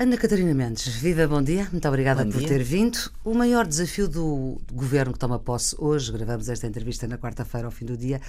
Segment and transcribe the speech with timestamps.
[0.00, 2.46] Ana Catarina Mendes, viva, bom dia, muito obrigada bom por dia.
[2.46, 2.96] ter vindo.
[3.24, 7.72] O maior desafio do governo que toma posse hoje, gravamos esta entrevista na quarta-feira ao
[7.72, 8.20] fim do dia,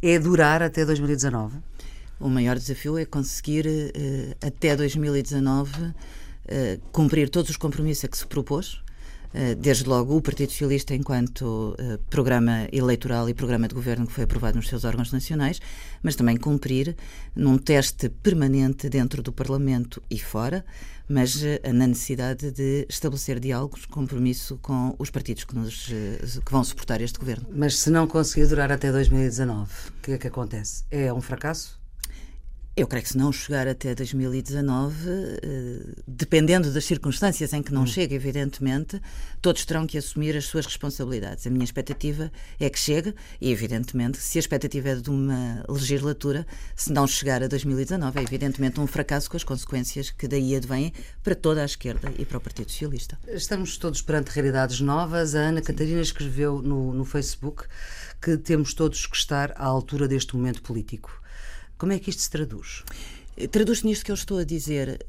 [0.00, 1.58] é durar até 2019?
[2.18, 5.94] O maior desafio é conseguir uh, até 2019 uh,
[6.90, 8.82] cumprir todos os compromissos a que se propôs.
[9.32, 11.76] Uh, desde logo o Partido Socialista, enquanto
[12.08, 15.60] programa eleitoral e programa de governo que foi aprovado nos seus órgãos nacionais,
[16.02, 16.96] mas também cumprir
[17.34, 20.64] num teste permanente dentro do Parlamento e fora,
[21.08, 27.00] mas na necessidade de estabelecer diálogos, compromisso com os partidos que, nos, que vão suportar
[27.00, 27.48] este governo.
[27.52, 30.84] Mas se não conseguir durar até 2019, o que é que acontece?
[30.90, 31.79] É um fracasso?
[32.80, 37.82] Eu creio que se não chegar até 2019, eh, dependendo das circunstâncias em que não
[37.82, 37.86] hum.
[37.86, 38.98] chega, evidentemente,
[39.42, 41.46] todos terão que assumir as suas responsabilidades.
[41.46, 46.46] A minha expectativa é que chegue, e evidentemente, se a expectativa é de uma legislatura,
[46.74, 50.90] se não chegar a 2019, é evidentemente um fracasso com as consequências que daí advêm
[51.22, 53.18] para toda a esquerda e para o Partido Socialista.
[53.28, 55.34] Estamos todos perante realidades novas.
[55.34, 57.64] A Ana Catarina escreveu no, no Facebook
[58.22, 61.20] que temos todos que estar à altura deste momento político.
[61.80, 62.84] Como é que isto se traduz?
[63.50, 65.02] Traduz-se nisto que eu estou a dizer.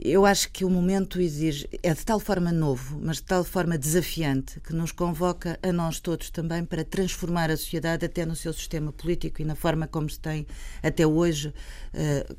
[0.00, 3.78] Eu acho que o momento exige, é de tal forma novo, mas de tal forma
[3.78, 8.52] desafiante, que nos convoca a nós todos também para transformar a sociedade até no seu
[8.52, 10.44] sistema político e na forma como se tem,
[10.82, 11.54] até hoje,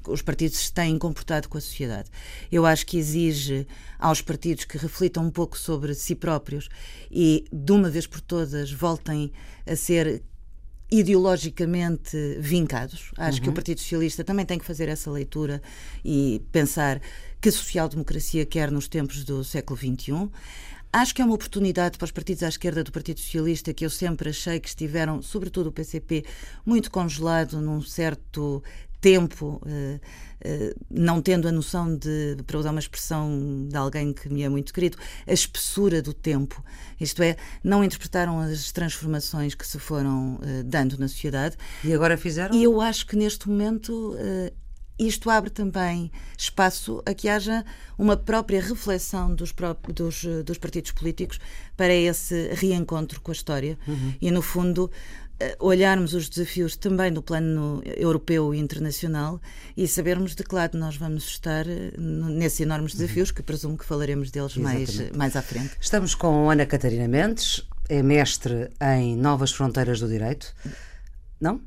[0.05, 2.09] os partidos se têm comportado com a sociedade.
[2.51, 3.65] Eu acho que exige
[3.97, 6.67] aos partidos que reflitam um pouco sobre si próprios
[7.09, 9.31] e, de uma vez por todas, voltem
[9.65, 10.21] a ser
[10.89, 13.11] ideologicamente vincados.
[13.17, 13.43] Acho uhum.
[13.43, 15.61] que o Partido Socialista também tem que fazer essa leitura
[16.03, 17.01] e pensar
[17.41, 20.29] que a social-democracia quer nos tempos do século XXI.
[20.91, 23.89] Acho que é uma oportunidade para os partidos à esquerda do Partido Socialista que eu
[23.89, 26.23] sempre achei que estiveram, sobretudo o PCP,
[26.65, 28.63] muito congelado num certo
[29.07, 34.27] tempo, uh, uh, não tendo a noção de, para usar uma expressão de alguém que
[34.27, 36.61] me é muito querido, a espessura do tempo.
[36.99, 41.55] Isto é, não interpretaram as transformações que se foram uh, dando na sociedade.
[41.85, 42.53] E agora fizeram?
[42.53, 44.17] E eu acho que neste momento
[44.99, 47.63] isto abre também espaço a que haja
[47.97, 49.53] uma própria reflexão dos,
[49.93, 51.39] dos, dos partidos políticos
[51.75, 54.13] para esse reencontro com a história uhum.
[54.19, 54.89] e, no fundo,
[55.59, 59.39] olharmos os desafios também no plano europeu e internacional
[59.75, 61.65] e sabermos de que lado nós vamos estar
[61.97, 65.71] nesses enormes desafios, que presumo que falaremos deles mais, mais à frente.
[65.79, 70.53] Estamos com Ana Catarina Mendes, é mestre em Novas Fronteiras do Direito.
[71.39, 71.61] Não?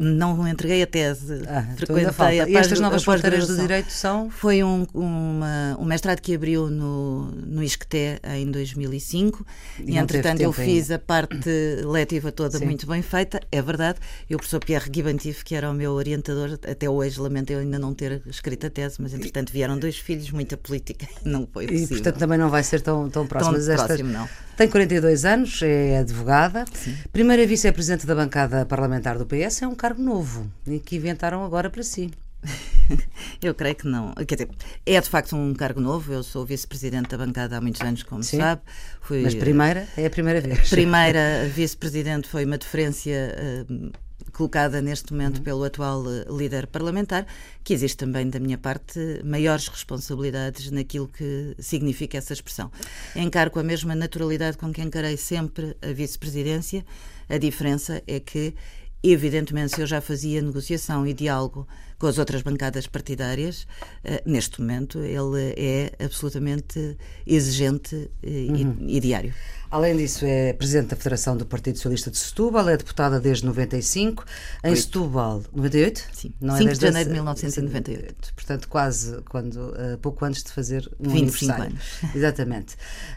[0.00, 1.42] Não entreguei a tese.
[1.48, 4.28] Ah, Frequentei a E estas novas fronteiras do direito são?
[4.28, 9.46] Foi um, uma, um mestrado que abriu no, no ISCTE em 2005
[9.78, 10.96] e, e entretanto eu fiz ainda.
[10.96, 11.50] a parte
[11.86, 12.66] letiva toda Sim.
[12.66, 13.98] muito bem feita, é verdade.
[14.28, 17.78] E o professor Pierre Guibantif, que era o meu orientador, até hoje lamento eu ainda
[17.78, 21.66] não ter escrito a tese, mas entretanto vieram dois filhos, muita política e não foi
[21.66, 21.84] possível.
[21.84, 23.56] E portanto também não vai ser tão, tão próximo.
[23.56, 24.28] Tão próximo, não.
[24.58, 26.92] Tem 42 anos, é advogada, Sim.
[27.12, 31.70] primeira vice-presidente da bancada parlamentar do PS, é um cargo novo e que inventaram agora
[31.70, 32.10] para si.
[33.40, 34.12] Eu creio que não.
[34.14, 34.48] Quer dizer,
[34.84, 36.12] é de facto um cargo novo.
[36.12, 38.38] Eu sou vice-presidente da bancada há muitos anos, como Sim.
[38.38, 38.60] sabe.
[39.00, 40.70] Fui, Mas primeira é a primeira vez.
[40.70, 43.36] Primeira vice-presidente foi uma deferência
[43.70, 43.92] uh,
[44.32, 45.44] colocada neste momento uhum.
[45.44, 47.26] pelo atual líder parlamentar,
[47.62, 52.70] que existe também da minha parte maiores responsabilidades naquilo que significa essa expressão.
[53.14, 56.84] Encaro com a mesma naturalidade com que encarei sempre a vice-presidência.
[57.28, 58.54] A diferença é que
[59.02, 63.62] Evidentemente, se eu já fazia negociação e diálogo com as outras bancadas partidárias,
[64.04, 68.76] uh, neste momento ele é absolutamente exigente e, uhum.
[68.86, 69.34] e, diário.
[69.70, 74.24] Além disso, é presidente da Federação do Partido Socialista de Setúbal, é deputada desde 95.
[74.64, 74.80] Em Oito.
[74.80, 76.08] Setúbal, 98?
[76.10, 78.34] Sim, Não 5 é de janeiro de 1998.
[78.34, 81.64] Portanto, quase quando, uh, pouco antes de fazer um 25 aniversário.
[81.64, 81.82] anos.
[82.16, 82.76] Exatamente.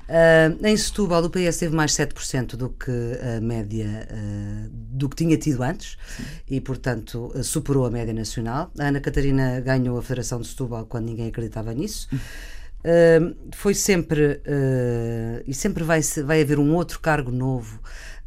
[0.10, 5.16] Uh, em Setúbal, o PS teve mais 7% do que a média uh, do que
[5.16, 6.24] tinha tido antes Sim.
[6.50, 8.71] e, portanto, superou a média nacional.
[8.80, 12.08] A Ana Catarina ganhou a Federação de Setúbal quando ninguém acreditava nisso.
[12.14, 17.80] Uh, foi sempre uh, e sempre vai, vai haver um outro cargo novo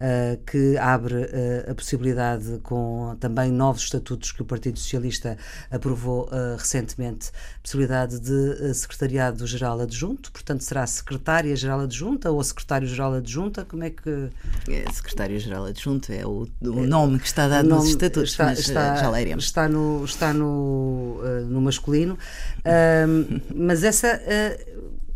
[0.04, 5.38] uh, que abre uh, a possibilidade, com também novos estatutos que o Partido Socialista
[5.70, 7.30] aprovou uh, recentemente,
[7.62, 14.30] possibilidade de secretariado-geral adjunto, portanto será secretária-geral adjunta ou secretário-geral adjunta, como é que...
[14.68, 19.10] É, secretário-geral adjunto é o, o, nome que está dado nos estatutos, está, está, já
[19.10, 19.44] leremos.
[19.44, 22.18] Está no, está no, no masculino,
[23.54, 24.58] mas essa é,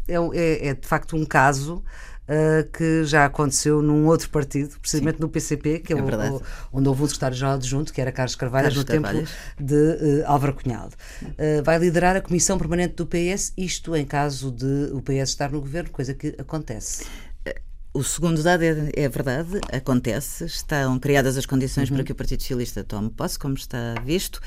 [0.09, 1.83] é, é, de facto um caso
[2.29, 5.23] uh, que já aconteceu num outro partido, precisamente Sim.
[5.23, 6.43] no PCP, que é, é o,
[6.73, 9.31] onde houve um secretário-geral adjunto, que era Carlos Carvalho, no Carvalhas.
[9.31, 10.91] tempo de uh, Álvaro Cunhal.
[11.23, 15.51] Uh, vai liderar a Comissão Permanente do PS, isto em caso de o PS estar
[15.51, 17.07] no governo, coisa que acontece.
[17.95, 21.97] O segundo dado é, é, verdade, acontece, estão criadas as condições uhum.
[21.97, 24.41] para que o Partido Socialista tome posse, como está visto.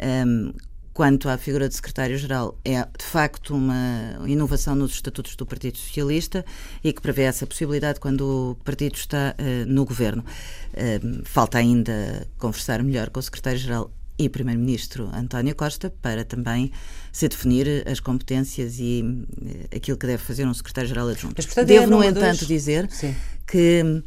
[0.00, 0.52] Um,
[0.96, 6.42] quanto à figura de secretário-geral, é de facto uma inovação nos estatutos do Partido Socialista
[6.82, 10.24] e que prevê essa possibilidade quando o partido está uh, no governo.
[10.72, 16.72] Uh, falta ainda conversar melhor com o secretário-geral e Primeiro-Ministro António Costa para também
[17.12, 21.34] se definir as competências e uh, aquilo que deve fazer um secretário-geral adjunto.
[21.36, 22.48] Mas, portanto, Devo, é no entanto, dois...
[22.48, 23.14] dizer Sim.
[23.46, 24.02] que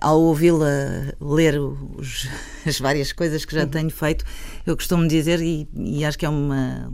[0.00, 2.28] ao ouvi-la ler os,
[2.66, 3.68] as várias coisas que já uhum.
[3.68, 4.24] tenho feito,
[4.66, 6.92] eu costumo dizer, e, e, acho que é uma,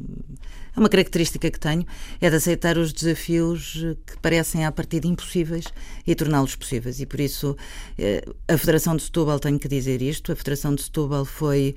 [0.76, 1.86] é uma característica que tenho,
[2.20, 3.74] é de aceitar os desafios
[4.06, 5.66] que parecem à partida impossíveis
[6.06, 7.00] e torná-los possíveis.
[7.00, 7.56] E por isso,
[7.98, 11.76] eh, a Federação de Setúbal, tenho que dizer isto, a Federação de Setúbal foi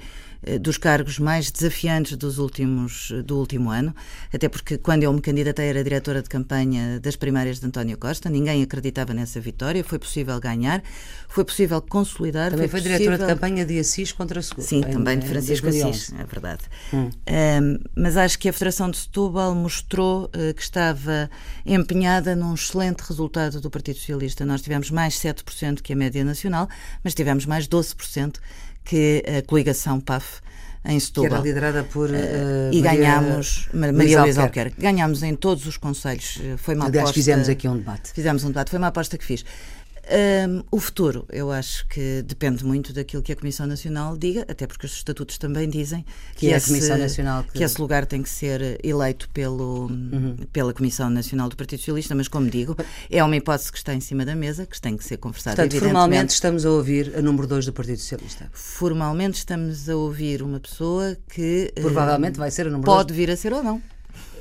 [0.62, 3.96] dos cargos mais desafiantes dos últimos, do último ano,
[4.34, 8.30] até porque quando eu me candidatei era diretora de campanha das primárias de António Costa,
[8.30, 10.84] ninguém acreditava nessa vitória, foi possível ganhar,
[11.28, 12.52] foi possível consolidar.
[12.52, 14.68] Também foi, foi diretora de campanha de Assis contra a Seguro.
[14.68, 16.64] Sim, em, também de Francisco Assis, é verdade.
[16.94, 17.10] Hum.
[17.28, 21.30] Um, mas acho que a Federação de Setúbal mostrou uh, que estava
[21.66, 24.46] empenhada num excelente resultado do Partido Socialista.
[24.46, 26.68] Nós tivemos mais 7% que a média nacional,
[27.04, 28.36] mas tivemos mais 12%
[28.88, 30.42] que a coligação PAF
[30.86, 31.30] em Setúbal.
[31.30, 32.14] Que era liderada por uh,
[32.72, 34.80] E ganhámos, Maria Luísa Alquerque.
[34.80, 36.40] Ganhámos em todos os conselhos.
[36.58, 38.12] Foi uma Aliás, aposta, fizemos aqui um debate.
[38.14, 39.44] Fizemos um debate, foi uma aposta que fiz.
[40.10, 44.66] Um, o futuro, eu acho que depende muito daquilo que a Comissão Nacional diga, até
[44.66, 47.58] porque os estatutos também dizem que, que, é esse, a Comissão Nacional que...
[47.58, 47.64] que...
[47.64, 50.38] esse lugar tem que ser eleito pelo, uhum.
[50.54, 52.76] pela Comissão Nacional do Partido Socialista, mas como digo,
[53.10, 55.58] é uma hipótese que está em cima da mesa, que tem que ser conversada.
[55.58, 58.50] Portanto, formalmente estamos a ouvir a número 2 do Partido Socialista.
[58.54, 63.18] Formalmente estamos a ouvir uma pessoa que provavelmente uh, vai ser a número Pode dois.
[63.18, 63.82] vir a ser ou não.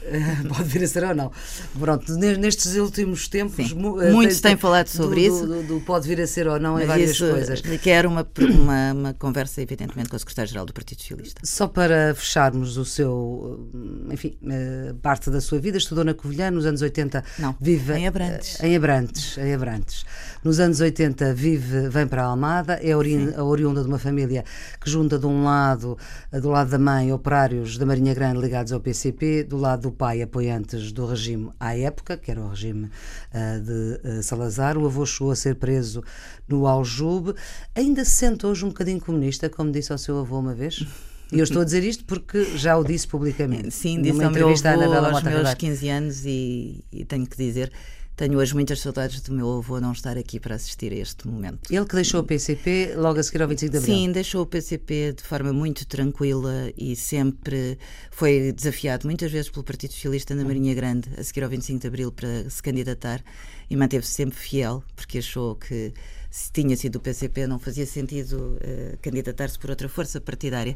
[0.49, 1.33] pode vir a ser ou não.
[1.79, 3.73] Pronto, nestes últimos tempos.
[3.73, 5.47] Eh, Muitos têm falado sobre do, isso.
[5.47, 7.61] Do, do, pode vir a ser ou não em várias isso coisas.
[7.61, 11.41] Requer uma, uma, uma conversa, evidentemente, com o secretário-geral do Partido Socialista.
[11.45, 13.69] Só para fecharmos o seu.
[14.09, 17.25] Eh, enfim, eh, parte da sua vida, estudou na Covilhã nos anos 80.
[17.39, 18.63] Não, vive, em Abrantes.
[18.63, 20.05] Em Abrantes, em Abrantes.
[20.45, 24.45] Nos anos 80 vive, vem para a Almada, é ori oriunda de uma família
[24.81, 25.99] que junta de um lado,
[26.33, 30.23] do lado da mãe, operários da Marinha Grande ligados ao PCP, do lado do pai
[30.23, 34.77] apoiantes do regime à época, que era o regime uh, de uh, Salazar.
[34.77, 36.03] O avô chegou a ser preso
[36.47, 37.35] no Aljube.
[37.75, 40.87] Ainda se sente hoje um bocadinho comunista, como disse ao seu avô uma vez?
[41.33, 43.73] E eu estou a dizer isto porque já o disse publicamente.
[43.73, 47.73] Sim, disse ao meu avô aos meus 15 anos e, e tenho que dizer
[48.17, 51.71] tenho hoje muitas saudades do meu avô não estar aqui para assistir a este momento.
[51.71, 53.95] Ele que deixou o PCP logo a seguir ao 25 de Abril?
[53.95, 57.79] Sim, deixou o PCP de forma muito tranquila e sempre
[58.11, 61.87] foi desafiado muitas vezes pelo Partido Socialista na Marinha Grande a seguir ao 25 de
[61.87, 63.23] Abril para se candidatar
[63.69, 65.93] e manteve-se sempre fiel porque achou que
[66.31, 70.75] se tinha sido o PCP não fazia sentido uh, candidatar-se por outra força partidária.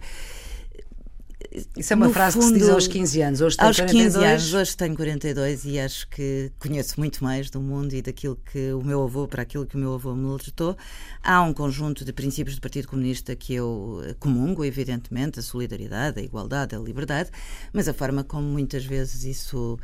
[1.77, 3.41] Isso é uma frase fundo, que se diz aos 15 anos.
[3.41, 4.15] Hoje tenho aos 42.
[4.15, 8.37] 15 anos, hoje tenho 42 e acho que conheço muito mais do mundo e daquilo
[8.37, 10.77] que o meu avô, para aquilo que o meu avô me alertou.
[11.23, 16.23] Há um conjunto de princípios do Partido Comunista que eu comungo, evidentemente, a solidariedade, a
[16.23, 17.31] igualdade, a liberdade,
[17.73, 19.79] mas a forma como muitas vezes isso.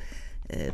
[0.48, 0.72] Eh,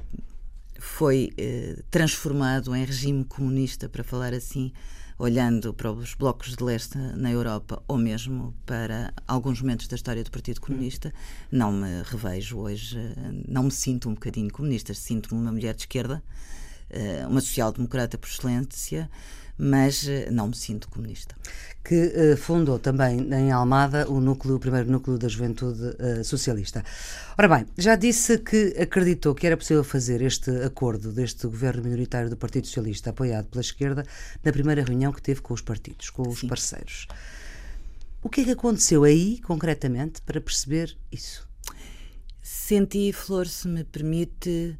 [0.83, 4.73] foi eh, transformado em regime comunista, para falar assim,
[5.19, 10.25] olhando para os blocos de leste na Europa ou mesmo para alguns momentos da história
[10.25, 11.13] do Partido Comunista,
[11.51, 12.99] não me revejo hoje,
[13.49, 16.23] não me sinto um bocadinho comunista, sinto-me uma mulher de esquerda,
[16.91, 19.11] eh, uma social-democrata por excelência,
[19.59, 21.35] mas eh, não me sinto comunista.
[21.85, 26.85] Que uh, fundou também em Almada o núcleo, o primeiro núcleo da juventude uh, socialista.
[27.37, 32.31] Ora bem, já disse que acreditou que era possível fazer este acordo deste governo minoritário
[32.31, 34.05] do Partido Socialista, apoiado pela esquerda,
[34.45, 36.49] na primeira reunião que teve com os partidos, com os Sim.
[36.49, 37.09] parceiros.
[38.23, 41.49] O que é que aconteceu aí, concretamente, para perceber isso?
[42.41, 44.79] Senti, Flor, se me permite,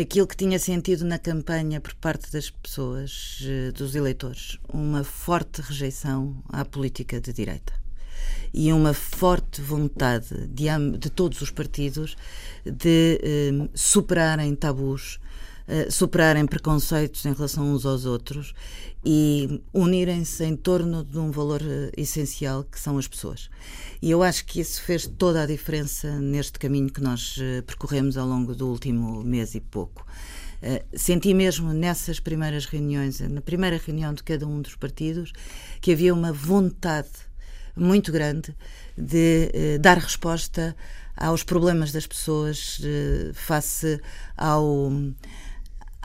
[0.00, 5.60] aquilo que tinha sentido na campanha por parte das pessoas, eh, dos eleitores, uma forte
[5.60, 7.72] rejeição à política de direita
[8.52, 10.66] e uma forte vontade de,
[10.98, 12.16] de todos os partidos
[12.64, 15.18] de eh, superarem tabus,
[15.66, 18.52] eh, superarem preconceitos em relação uns aos outros
[19.02, 23.48] e unirem-se em torno de um valor uh, essencial que são as pessoas.
[24.02, 28.18] E eu acho que isso fez toda a diferença neste caminho que nós uh, percorremos
[28.18, 30.06] ao longo do último mês e pouco.
[30.94, 35.30] Senti mesmo nessas primeiras reuniões, na primeira reunião de cada um dos partidos,
[35.78, 37.10] que havia uma vontade
[37.76, 38.56] muito grande
[38.96, 40.74] de dar resposta
[41.14, 42.80] aos problemas das pessoas
[43.34, 44.00] face
[44.38, 44.90] ao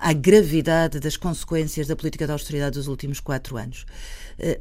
[0.01, 3.85] à gravidade das consequências da política de austeridade dos últimos quatro anos.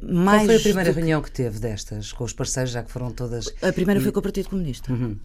[0.01, 3.11] Mais Qual foi a primeira reunião que teve destas, com os parceiros, já que foram
[3.11, 3.53] todas.
[3.61, 4.91] A primeira foi com o Partido Comunista.
[4.91, 5.17] Uhum.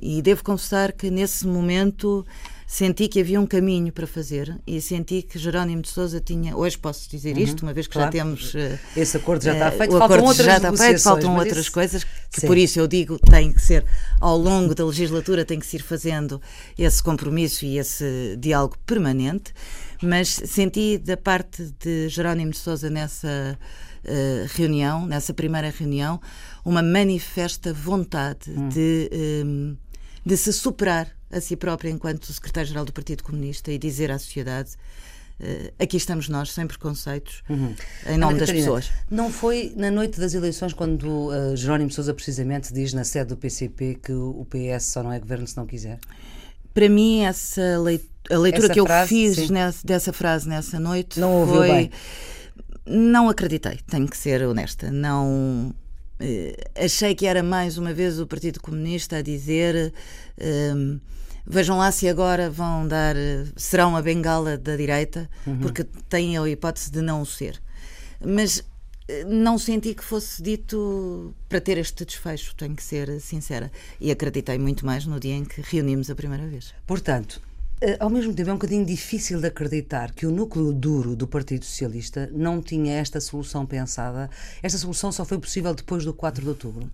[0.00, 2.24] E devo confessar que nesse momento
[2.66, 6.76] senti que havia um caminho para fazer e senti que Jerónimo de Sousa tinha, hoje
[6.76, 8.08] posso dizer uhum, isto, uma vez que claro.
[8.08, 10.72] já temos uh, esse acordo já está eh, feito, o faltam acordo outras já está
[10.76, 11.72] feito, faltam outras isso...
[11.72, 12.46] coisas que Sim.
[12.48, 13.84] por isso eu digo tem que ser
[14.20, 16.42] ao longo da legislatura tem que se ir fazendo
[16.76, 19.54] esse compromisso e esse diálogo permanente,
[20.02, 23.56] mas senti da parte de Jerónimo de Sousa nessa
[24.04, 26.20] uh, reunião, nessa primeira reunião,
[26.64, 28.68] uma manifesta vontade hum.
[28.68, 29.10] de,
[29.44, 29.76] um,
[30.24, 34.76] de se superar a si própria enquanto secretário-geral do Partido Comunista e dizer à sociedade
[35.38, 37.74] Uh, aqui estamos nós, sem preconceitos, uhum.
[38.06, 38.90] em nome das pessoas.
[39.10, 43.36] Não foi na noite das eleições quando uh, Jerónimo Sousa precisamente diz na sede do
[43.36, 45.98] PCP que o PS só não é governo se não quiser?
[46.72, 50.80] Para mim, essa leitura, a leitura essa que frase, eu fiz nessa, dessa frase nessa
[50.80, 51.68] noite não foi...
[51.68, 51.90] bem.
[52.86, 54.90] Não acreditei, tenho que ser honesta.
[54.90, 55.74] Não.
[56.18, 59.92] Uh, achei que era mais uma vez o Partido Comunista a dizer
[61.48, 63.14] Vejam lá se agora vão dar.
[63.54, 65.60] serão a bengala da direita, uhum.
[65.60, 67.62] porque têm a hipótese de não o ser.
[68.20, 68.64] Mas
[69.06, 73.70] eh, não senti que fosse dito para ter este desfecho, tenho que ser sincera.
[74.00, 76.74] E acreditei muito mais no dia em que reunimos a primeira vez.
[76.84, 77.55] Portanto, eh,
[78.00, 81.64] ao mesmo tempo é um bocadinho difícil de acreditar que o núcleo duro do Partido
[81.64, 84.30] Socialista não tinha esta solução pensada.
[84.62, 86.90] Esta solução só foi possível depois do 4 de outubro.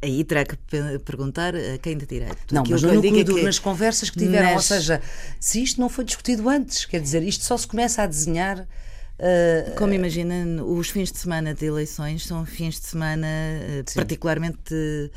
[0.00, 0.56] Aí terá que
[1.04, 2.36] perguntar a quem de direito.
[2.52, 3.42] Não, mas no núcleo, do, que...
[3.42, 4.70] nas conversas que tiveram, nas...
[4.70, 5.02] ou seja,
[5.40, 8.60] se isto não foi discutido antes, quer dizer, isto só se começa a desenhar.
[8.60, 9.74] Uh...
[9.76, 15.10] Como imagina, os fins de semana de eleições são fins de semana uh, particularmente uh,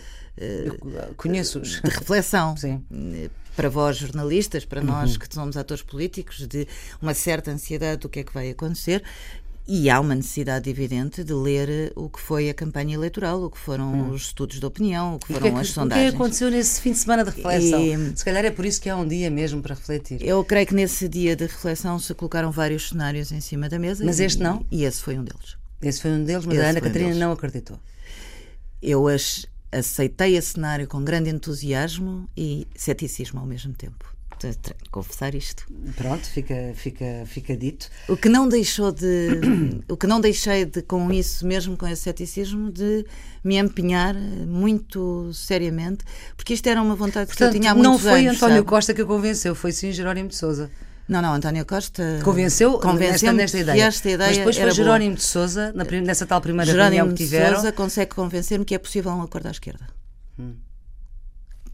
[1.16, 2.56] conheço-os de reflexão.
[2.58, 2.84] Sim.
[3.56, 5.20] Para vós, jornalistas, para nós uhum.
[5.20, 6.68] que somos atores políticos, de
[7.02, 9.04] uma certa ansiedade do que é que vai acontecer
[9.68, 13.50] e há uma necessidade evidente de ler eh, o que foi a campanha eleitoral, o
[13.50, 14.12] que foram hum.
[14.12, 16.08] os estudos de opinião, o que foram que é que, as sondagens.
[16.08, 17.82] O que aconteceu nesse fim de semana de reflexão?
[17.84, 20.24] E, Se calhar é por isso que há um dia mesmo para refletir.
[20.24, 24.06] Eu creio que nesse dia de reflexão se colocaram vários cenários em cima da mesa.
[24.06, 24.66] Mas e, este não?
[24.72, 25.58] E esse foi um deles.
[25.82, 27.78] Esse foi um deles, mas esse a Ana Catarina um não acreditou.
[28.82, 34.18] Eu as, aceitei esse cenário com grande entusiasmo e ceticismo ao mesmo tempo
[34.92, 35.66] confessar isto.
[35.96, 37.90] Pronto, fica, fica, fica dito.
[38.08, 39.42] O que não deixou de.
[39.90, 43.06] o que não deixei de, com isso, mesmo com esse ceticismo, de
[43.44, 46.06] me empenhar muito seriamente,
[46.36, 48.58] porque isto era uma vontade Portanto, que eu tinha há muitos Não foi anos, António
[48.58, 48.68] sabe?
[48.68, 50.70] Costa que o convenceu, foi sim Jerónimo de Souza.
[51.08, 53.84] Não, não, António Costa convenceu, convenceu nesta, nesta ideia.
[53.86, 54.30] esta ideia.
[54.30, 55.18] Mas depois foi Jerónimo boa.
[55.18, 57.46] de Souza, na, nessa tal primeira Jerónimo reunião que tiveram.
[57.46, 59.88] Jerónimo de Souza consegue convencer-me que é possível um acordo à esquerda.
[60.38, 60.56] Hum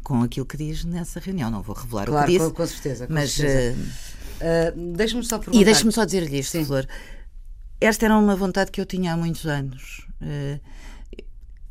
[0.03, 1.49] com aquilo que diz nessa reunião.
[1.49, 2.49] Não vou revelar claro, o que disse.
[2.49, 3.07] Com, com certeza.
[3.07, 3.79] Com mas certeza.
[3.79, 5.61] Uh, uh, deixa-me só perguntar.
[5.61, 6.65] E deixe-me só dizer-lhe isto, Sim.
[6.65, 6.85] Flor.
[7.79, 10.05] Esta era uma vontade que eu tinha há muitos anos.
[10.21, 10.59] Uh,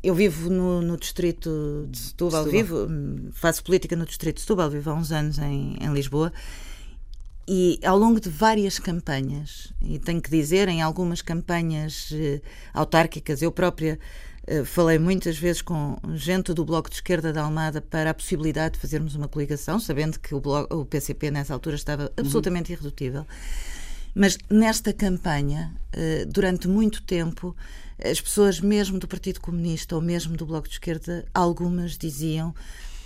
[0.01, 4.69] eu vivo no, no, distrito de Setúbal, Setúbal, vivo, faço política no distrito de Setúbal,
[4.69, 6.33] vivo há uns anos em, em Lisboa.
[7.47, 12.09] E ao longo de várias campanhas, e tenho que dizer, em algumas campanhas
[12.73, 13.99] autárquicas, eu própria
[14.45, 18.73] eh, falei muitas vezes com gente do Bloco de Esquerda da Almada para a possibilidade
[18.73, 22.77] de fazermos uma coligação, sabendo que o, bloco, o PCP nessa altura estava absolutamente uhum.
[22.77, 23.25] irredutível.
[24.13, 27.55] Mas nesta campanha, eh, durante muito tempo,
[28.03, 32.53] as pessoas, mesmo do Partido Comunista ou mesmo do Bloco de Esquerda, algumas diziam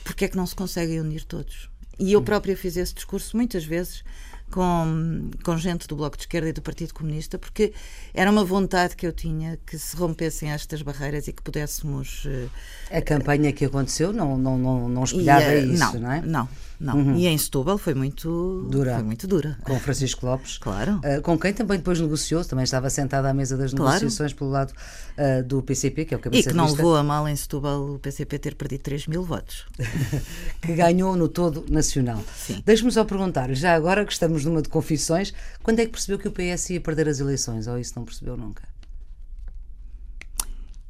[0.03, 1.70] porque é que não se conseguem unir todos.
[2.00, 4.04] E eu própria fiz esse discurso muitas vezes
[4.51, 7.74] com, com gente do Bloco de Esquerda e do Partido Comunista, porque
[8.13, 12.25] era uma vontade que eu tinha que se rompessem estas barreiras e que pudéssemos.
[12.25, 12.50] Uh,
[12.92, 16.22] a campanha que aconteceu não, não, não, não espelhava e, uh, isso, não, não é?
[16.22, 16.50] Não,
[16.80, 16.96] não.
[16.96, 17.16] Uhum.
[17.16, 18.96] E em Setúbal foi muito dura.
[18.96, 19.58] Foi muito dura.
[19.63, 20.58] Com Francisco Lopes.
[20.58, 21.01] Claro.
[21.04, 23.94] Uh, com quem também depois negociou, também estava sentado à mesa das claro.
[23.94, 24.72] negociações pelo lado
[25.18, 27.96] uh, do PCP, que é o cabeça E que não levou a mal em Setúbal
[27.96, 29.66] o PCP ter perdido 3 mil votos.
[30.62, 32.24] que ganhou no todo nacional.
[32.63, 36.27] Deixe-me só perguntar, já agora que estamos numa de confissões, quando é que percebeu que
[36.27, 37.67] o PS ia perder as eleições?
[37.67, 38.67] Ou isso não percebeu nunca?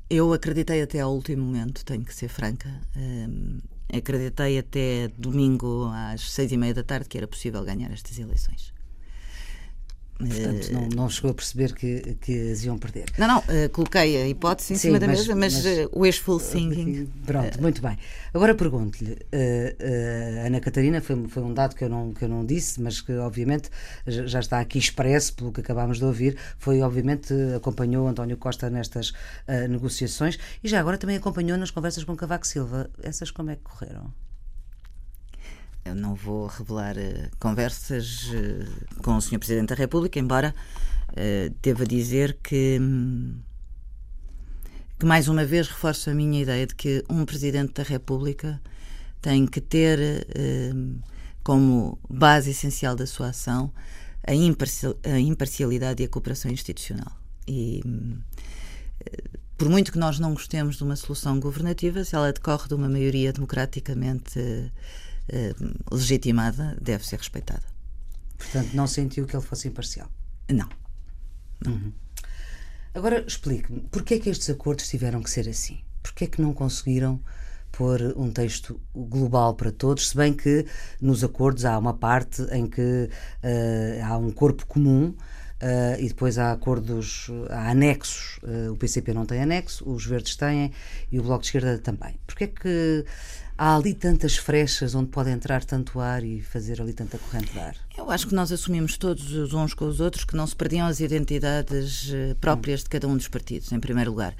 [0.09, 2.69] Eu acreditei até ao último momento, tenho que ser franca.
[2.95, 3.59] Um,
[3.91, 8.76] acreditei até domingo às seis e meia da tarde que era possível ganhar estas eleições.
[10.17, 13.05] Portanto, não, não chegou a perceber que, que as iam perder.
[13.17, 15.99] Não, não, uh, coloquei a hipótese em Sim, cima da mas, mesa, mas, mas uh,
[15.99, 17.07] wishful thinking.
[17.25, 17.97] Pronto, muito bem.
[18.33, 22.43] Agora pergunto-lhe, uh, Ana Catarina, foi, foi um dado que eu, não, que eu não
[22.43, 23.69] disse, mas que obviamente
[24.07, 29.13] já está aqui expresso pelo que acabámos de ouvir, foi obviamente acompanhou António Costa nestas
[29.69, 32.89] negociações e já agora também acompanhou nas conversas com Cavaco Silva.
[33.03, 34.11] Essas como é que correram?
[35.87, 39.39] Eu não vou revelar uh, conversas uh, com o Sr.
[39.39, 40.53] Presidente da República, embora
[41.11, 42.77] uh, deva dizer que,
[44.99, 48.61] que, mais uma vez, reforço a minha ideia de que um Presidente da República
[49.21, 50.27] tem que ter
[51.43, 53.73] como base essencial da sua ação
[54.25, 57.11] a, imparcial, a imparcialidade e a cooperação institucional.
[57.47, 57.81] E
[59.57, 62.87] por muito que nós não gostemos de uma solução governativa, se ela decorre de uma
[62.87, 64.69] maioria democraticamente eh,
[65.91, 67.63] legitimada deve ser respeitada.
[68.37, 70.09] Portanto, não sentiu que ele fosse imparcial?
[70.49, 70.69] Não.
[71.63, 71.73] não.
[71.73, 71.93] Uhum.
[72.93, 75.81] Agora, explique-me, porquê é que estes acordos tiveram que ser assim?
[76.01, 77.21] Porquê é que não conseguiram
[77.71, 80.65] pôr um texto global para todos, se bem que
[80.99, 85.13] nos acordos há uma parte em que uh, há um corpo comum
[85.57, 88.39] Uh, e depois há acordos, há anexos.
[88.43, 90.71] Uh, o PCP não tem anexo, os verdes têm
[91.11, 92.19] e o Bloco de Esquerda também.
[92.27, 93.05] Porquê é que
[93.57, 97.59] há ali tantas frechas onde pode entrar tanto ar e fazer ali tanta corrente de
[97.59, 97.75] ar?
[97.97, 100.85] Eu acho que nós assumimos todos os uns com os outros que não se perdiam
[100.85, 104.35] as identidades eh, próprias de cada um dos partidos, em primeiro lugar.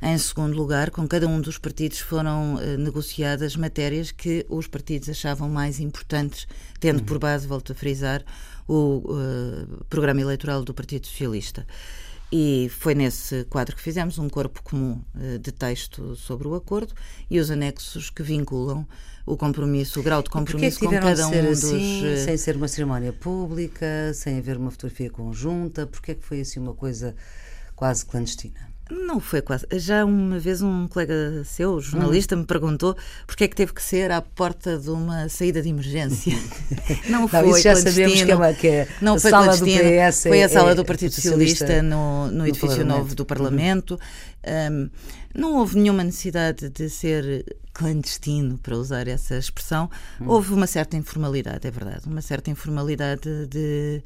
[0.00, 5.08] Em segundo lugar, com cada um dos partidos foram uh, negociadas matérias que os partidos
[5.08, 6.48] achavam mais importantes,
[6.80, 7.04] tendo uhum.
[7.04, 8.24] por base, volto a frisar,
[8.66, 11.66] o uh, programa eleitoral do Partido Socialista.
[12.34, 16.94] E foi nesse quadro que fizemos um corpo comum uh, de texto sobre o acordo
[17.28, 18.88] e os anexos que vinculam
[19.26, 21.62] o compromisso, o grau de compromisso com cada um dos.
[21.62, 22.24] Assim, uh...
[22.24, 26.58] sem ser uma cerimónia pública, sem haver uma fotografia conjunta, porque é que foi assim
[26.58, 27.14] uma coisa
[27.76, 28.71] quase clandestina?
[28.92, 29.66] Não foi quase.
[29.72, 32.40] Já uma vez um colega seu, jornalista, hum.
[32.40, 32.94] me perguntou
[33.26, 36.36] porque é que teve que ser à porta de uma saída de emergência.
[37.08, 39.64] Não foi não, já sabemos que é, uma, que é não a foi sala do
[39.64, 40.22] PS.
[40.24, 43.98] Foi a sala é, do Partido Socialista, Socialista no, no, no edifício novo do Parlamento.
[44.44, 44.90] Um,
[45.34, 49.90] não houve nenhuma necessidade de ser clandestino, para usar essa expressão.
[50.20, 50.28] Hum.
[50.28, 54.02] Houve uma certa informalidade, é verdade, uma certa informalidade de.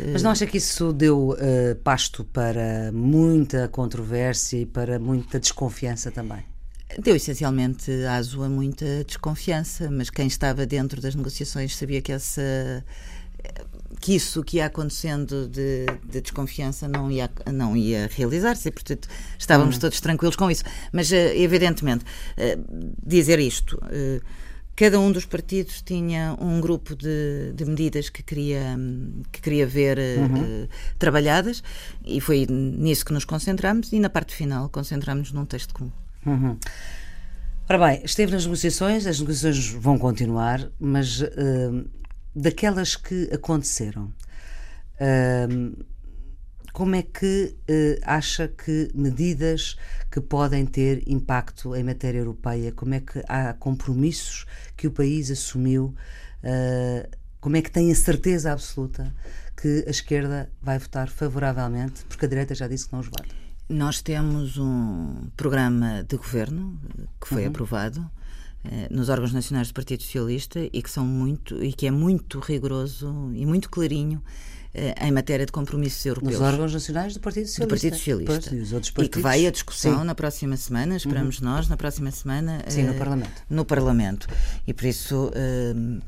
[0.00, 0.10] Uh...
[0.12, 6.10] Mas não acha que isso deu uh, pasto para muita controvérsia e para muita desconfiança
[6.10, 6.44] também?
[6.98, 12.84] Deu essencialmente aso a muita desconfiança, mas quem estava dentro das negociações sabia que essa
[14.04, 19.76] que isso que ia acontecendo de, de, desconfiança não ia, não ia realizar-se, portanto estávamos
[19.76, 19.80] hum.
[19.80, 20.62] todos tranquilos com isso.
[20.92, 22.04] Mas, eh, evidentemente,
[22.36, 22.58] eh,
[23.02, 23.80] dizer isto.
[23.90, 24.20] Eh,
[24.76, 28.76] cada um dos partidos tinha um grupo de, de medidas que queria,
[29.32, 30.64] que queria ver uhum.
[30.64, 31.62] uh, trabalhadas
[32.04, 35.92] e foi nisso que nos concentramos e na parte final concentramos num texto comum.
[36.26, 36.58] Uhum.
[37.70, 41.88] Ora bem, esteve nas negociações, as negociações vão continuar, mas uh,
[42.34, 44.12] daquelas que aconteceram,
[45.00, 45.84] uh,
[46.72, 49.76] como é que uh, acha que medidas
[50.10, 54.44] que podem ter impacto em matéria europeia, como é que há compromissos
[54.76, 55.94] que o país assumiu,
[56.42, 59.14] uh, como é que tem a certeza absoluta
[59.56, 63.34] que a esquerda vai votar favoravelmente, porque a direita já disse que não os vota?
[63.68, 66.78] Nós temos um programa de governo
[67.20, 67.48] que foi uhum.
[67.48, 68.23] aprovado eh,
[68.90, 73.30] nos órgãos nacionais do Partido Socialista e que são muito e que é muito rigoroso
[73.34, 74.22] e muito clarinho
[74.76, 76.32] eh, em matéria de compromissos europeus.
[76.32, 77.66] Nos órgãos nacionais do Partido Socialista.
[77.66, 78.50] Do Partido Socialista.
[78.50, 79.06] Pois, e, os partidos...
[79.06, 80.04] e, que vai a discussão Sim.
[80.04, 81.44] na próxima semana, esperamos uhum.
[81.44, 82.60] nós, na próxima semana.
[82.66, 83.42] Sim, uh, no Parlamento.
[83.48, 84.28] No Parlamento.
[84.66, 85.30] E por isso.
[85.30, 86.02] Uh,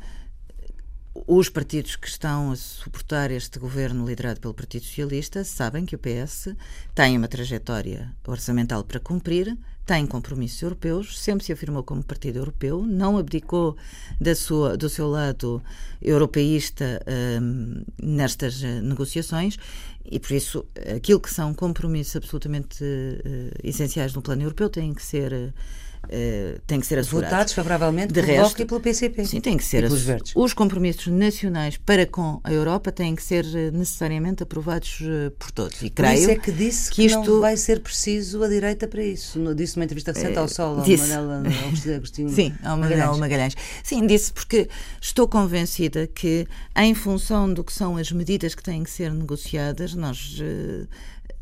[1.27, 5.99] os partidos que estão a suportar este governo liderado pelo Partido Socialista sabem que o
[5.99, 6.55] PS
[6.95, 12.83] tem uma trajetória orçamental para cumprir, tem compromissos europeus, sempre se afirmou como partido europeu,
[12.83, 13.77] não abdicou
[14.21, 15.63] da sua, do seu lado
[16.03, 17.01] europeísta
[17.41, 19.57] um, nestas eh, negociações
[20.05, 25.03] e, por isso, aquilo que são compromissos absolutamente uh, essenciais no plano europeu têm que
[25.03, 25.33] ser.
[25.33, 27.31] Uh, Uh, tem que ser assegurados.
[27.31, 29.25] Votados favoravelmente de pelo resto, Bloco e pelo PCP.
[29.25, 30.33] Sim, tem que ser verdes.
[30.35, 35.51] Os compromissos nacionais para com a Europa têm que ser eh, necessariamente aprovados uh, por
[35.51, 35.83] todos.
[35.83, 37.31] E creio por isso é que disse que, que isto...
[37.31, 39.39] não vai ser preciso a direita para isso.
[39.55, 40.87] Disse numa entrevista recente ao Sol, ao.
[40.87, 41.43] Manela
[41.97, 43.19] Agostinho Sim, ao Magalhães.
[43.19, 43.55] Magalhães.
[43.83, 44.69] Sim, disse porque
[45.01, 49.95] estou convencida que, em função do que são as medidas que têm que ser negociadas,
[49.95, 50.39] nós.
[50.41, 50.87] Uh,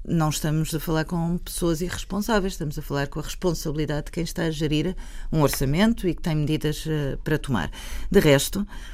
[0.07, 4.23] não estamos a falar com pessoas irresponsáveis, estamos a falar com a responsabilidade de quem
[4.23, 4.95] está a gerir
[5.33, 7.71] um orçamento e que tem medidas uh, para tomar.
[8.11, 8.94] De resto, eh,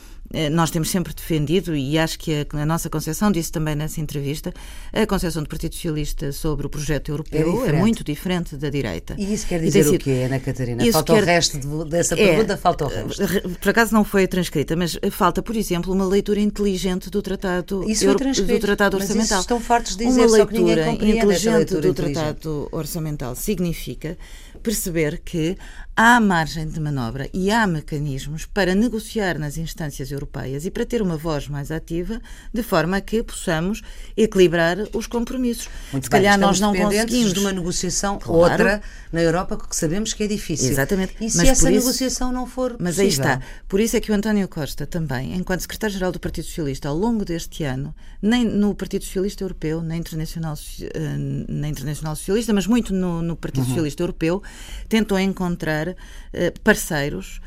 [0.53, 4.53] nós temos sempre defendido, e acho que a, a, nossa concepção disse também nessa entrevista,
[4.93, 9.17] a concepção do Partido Socialista sobre o projeto europeu é, é muito diferente da direita.
[9.19, 10.85] E isso quer dizer o quê, Ana Catarina?
[10.93, 11.23] Falta quer...
[11.23, 13.23] o resto de, dessa é, pergunta, falta o resto.
[13.61, 18.05] Por acaso não foi transcrita, mas falta, por exemplo, uma leitura inteligente do Tratado, isso
[18.05, 18.19] Euro...
[18.19, 19.39] do tratado Orçamental.
[19.39, 24.17] Mas estão fartos de dizer, uma leitura inteligente leitura do Tratado Orçamental significa
[24.63, 25.57] perceber que
[25.97, 30.20] há margem de manobra e há mecanismos para negociar nas instâncias europeias
[30.65, 32.21] e para ter uma voz mais ativa,
[32.53, 33.83] de forma a que possamos
[34.17, 35.69] equilibrar os compromissos.
[35.93, 38.39] Muito Se bem, calhar nós não conseguimos de uma negociação claro.
[38.39, 40.71] outra na Europa que sabemos que é difícil.
[40.71, 41.15] Exatamente.
[41.21, 43.03] E se mas essa isso, negociação não for Mas possível?
[43.03, 43.41] aí está.
[43.69, 47.25] Por isso é que o António Costa também, enquanto secretário-geral do Partido Socialista, ao longo
[47.25, 51.17] deste ano, nem no Partido Socialista Europeu, na Internacional, eh,
[51.49, 53.69] na Internacional Socialista, mas muito no, no Partido uhum.
[53.69, 54.43] Socialista Europeu,
[54.89, 55.95] tentou encontrar
[56.33, 57.41] eh, parceiros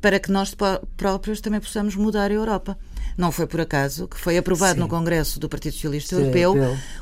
[0.00, 0.54] para que nós
[0.96, 2.78] próprios também possamos mudar a Europa.
[3.16, 4.80] Não foi por acaso que foi aprovado Sim.
[4.80, 6.54] no Congresso do Partido Socialista Sim, Europeu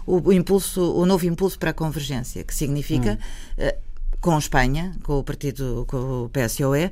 [0.06, 3.18] o, o, impulso, o novo impulso para a convergência, que significa
[3.58, 3.70] hum.
[4.20, 6.90] Com a Espanha, com o partido, com o PSOE,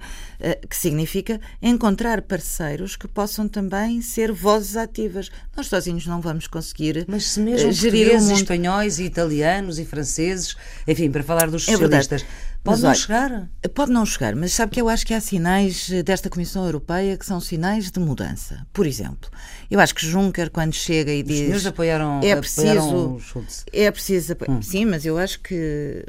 [0.68, 5.30] que significa encontrar parceiros que possam também ser vozes ativas.
[5.56, 8.32] Nós sozinhos não vamos conseguir Mas se mesmo gerir o mundo...
[8.32, 10.54] espanhóis e italianos e franceses,
[10.86, 13.50] enfim, para falar dos socialistas, é Pode mas, não olha, chegar?
[13.74, 17.26] Pode não chegar, mas sabe que eu acho que há sinais desta Comissão Europeia que
[17.26, 18.66] são sinais de mudança.
[18.72, 19.30] Por exemplo,
[19.70, 21.40] eu acho que Juncker, quando chega e diz.
[21.40, 23.66] Os senhores apoiaram, é preciso, apoiaram Schultz.
[23.70, 24.34] É preciso.
[24.48, 24.62] Hum.
[24.62, 26.06] Sim, mas eu acho que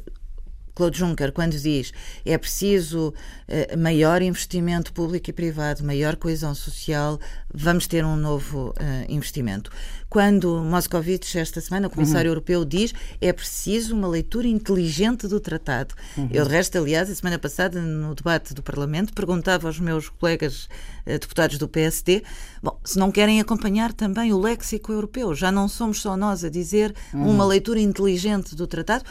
[0.76, 1.94] Claude Juncker, quando diz
[2.26, 3.14] é preciso
[3.48, 7.18] uh, maior investimento público e privado, maior coesão social,
[7.52, 9.72] vamos ter um novo uh, investimento.
[10.10, 12.36] Quando Moscovici, esta semana, o Comissário uhum.
[12.36, 15.96] Europeu, diz é preciso uma leitura inteligente do tratado.
[16.18, 16.30] Uhum.
[16.32, 20.70] Eu, de resto, aliás, a semana passada, no debate do Parlamento, perguntava aos meus colegas
[21.06, 22.24] uh, deputados do PSD
[22.62, 25.34] bom, se não querem acompanhar também o léxico europeu.
[25.36, 27.30] Já não somos só nós a dizer uhum.
[27.30, 29.06] uma leitura inteligente do tratado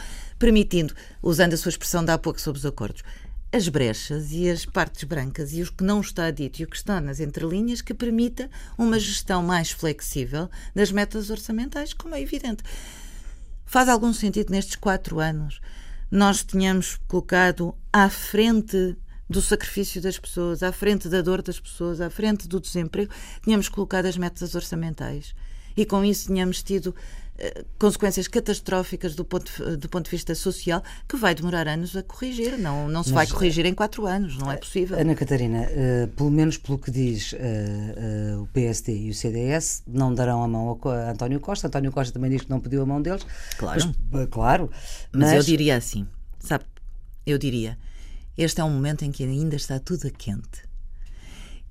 [0.45, 3.01] permitindo, usando a sua expressão de há pouco sobre os acordos,
[3.51, 6.75] as brechas e as partes brancas e o que não está dito e o que
[6.75, 12.61] está nas entrelinhas que permita uma gestão mais flexível das metas orçamentais, como é evidente.
[13.65, 15.59] Faz algum sentido nestes quatro anos
[16.11, 18.95] nós tínhamos colocado à frente
[19.27, 23.11] do sacrifício das pessoas, à frente da dor das pessoas, à frente do desemprego,
[23.43, 25.33] tínhamos colocado as metas orçamentais
[25.75, 26.95] e com isso tínhamos tido
[27.37, 32.01] eh, consequências catastróficas do ponto, do ponto de vista social que vai demorar anos a
[32.01, 32.57] corrigir.
[32.57, 34.97] Não, não se Mas, vai corrigir em quatro anos, não é possível.
[34.97, 39.83] Ana Catarina, uh, pelo menos pelo que diz uh, uh, o PSD e o CDS,
[39.85, 41.67] não darão a mão a António Costa.
[41.67, 43.25] António Costa também diz que não pediu a mão deles.
[43.57, 43.93] Claro.
[44.11, 44.71] Mas, claro.
[45.11, 46.07] Mas, mas eu diria assim,
[46.39, 46.63] sabe,
[47.25, 47.77] eu diria,
[48.37, 50.63] este é um momento em que ainda está tudo a quente.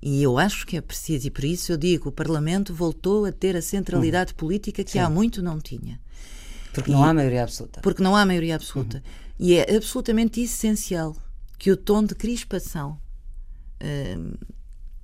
[0.06, 3.32] E eu acho que é preciso, e por isso eu digo, o Parlamento voltou a
[3.32, 4.36] ter a centralidade uhum.
[4.36, 4.98] política que Sim.
[4.98, 5.98] há muito não tinha.
[6.74, 7.80] Porque e, não há maioria absoluta.
[7.80, 8.98] Porque não há maioria absoluta.
[8.98, 9.02] Uhum.
[9.46, 11.16] E é absolutamente essencial
[11.58, 13.00] que o tom de crispação
[13.80, 14.38] uh,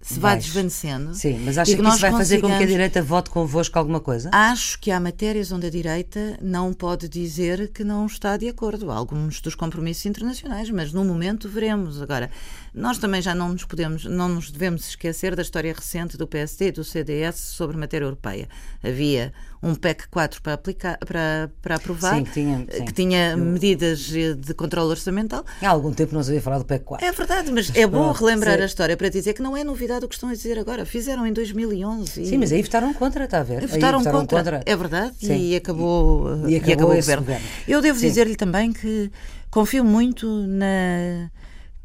[0.00, 1.14] se vá desvanecendo.
[1.14, 4.00] Sim, mas acha que, que isso vai fazer com que a direita vote convosco alguma
[4.00, 4.30] coisa?
[4.32, 8.90] Acho que há matérias onde a direita não pode dizer que não está de acordo.
[8.90, 12.00] Há alguns dos compromissos internacionais, mas no momento veremos.
[12.00, 12.30] Agora,
[12.72, 16.68] nós também já não nos podemos, não nos devemos esquecer da história recente do PSD
[16.68, 18.48] e do CDS sobre matéria europeia.
[18.82, 19.32] Havia
[19.62, 22.84] um PEC 4 para aplicar, para, para aprovar, sim, que tinha, sim.
[22.86, 25.44] que tinha medidas de controle orçamental.
[25.60, 27.06] Há algum tempo não se havia falado do PEC 4.
[27.06, 28.62] É verdade, mas é bom relembrar sim.
[28.62, 30.87] a história para dizer que não é novidade o que estão a dizer agora.
[30.87, 32.22] Fizeram em 2011.
[32.22, 32.26] E...
[32.26, 33.66] Sim, mas aí votaram contra, está a ver?
[33.66, 34.38] Votaram, votaram contra.
[34.38, 34.62] contra.
[34.64, 37.22] É verdade, e acabou, e acabou, e acabou o governo.
[37.24, 37.46] governo.
[37.66, 39.11] Eu devo dizer-lhe também que
[39.50, 41.31] confio muito na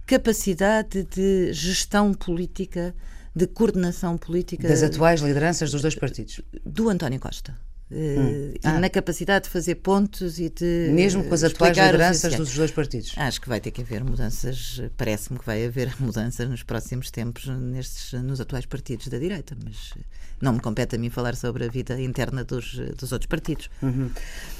[0.05, 2.95] capacidade de gestão política,
[3.35, 4.67] de coordenação política.
[4.67, 6.41] Das atuais lideranças dos dois partidos.
[6.65, 7.55] Do António Costa.
[7.91, 8.53] Hum.
[8.63, 8.79] Ah.
[8.79, 10.89] na capacidade de fazer pontos e de.
[10.91, 13.13] Mesmo com as atuais lideranças dos dois partidos.
[13.15, 17.45] Acho que vai ter que haver mudanças, parece-me que vai haver mudanças nos próximos tempos
[17.47, 19.93] nestes, nos atuais partidos da direita, mas
[20.41, 23.69] não me compete a mim falar sobre a vida interna dos, dos outros partidos.
[23.81, 24.09] Uhum.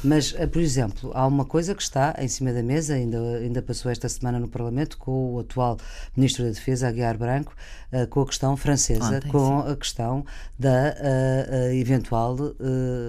[0.03, 3.61] Mas, eh, por exemplo, há uma coisa que está em cima da mesa, ainda, ainda
[3.61, 5.77] passou esta semana no Parlamento, com o atual
[6.15, 7.55] Ministro da Defesa, Aguiar Branco,
[8.03, 9.71] uh, com a questão francesa, Ontem, com sim.
[9.71, 10.25] a questão
[10.58, 12.36] da uh, uh, eventual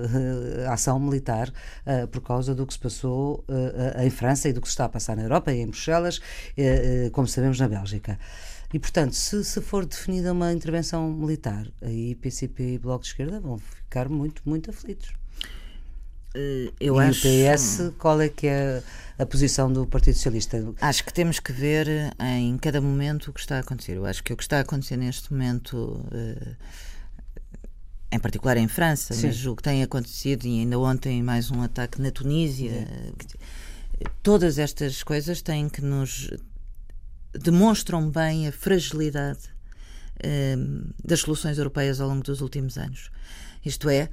[0.71, 1.53] ação militar
[2.11, 3.45] por causa do que se passou
[4.03, 6.21] em França e do que se está a passar na Europa e em Bruxelas,
[7.13, 8.19] como sabemos, na Bélgica.
[8.73, 13.41] E, portanto, se, se for definida uma intervenção militar, aí PCP e Bloco de Esquerda
[13.41, 15.13] vão ficar muito, muito aflitos.
[16.81, 17.27] Eu e acho...
[17.27, 18.83] o PS, qual é que é
[19.19, 20.63] a posição do Partido Socialista?
[20.81, 21.89] Acho que temos que ver
[22.21, 23.97] em cada momento o que está a acontecer.
[23.97, 26.05] Eu acho que o que está a acontecer neste momento
[28.13, 29.27] em particular em França, Sim.
[29.27, 32.87] mas o que tem acontecido, e ainda ontem mais um ataque na Tunísia,
[34.23, 36.31] todas estas coisas têm que nos
[37.33, 39.41] demonstram bem a fragilidade
[41.05, 43.11] das soluções europeias ao longo dos últimos anos.
[43.65, 44.09] Isto é,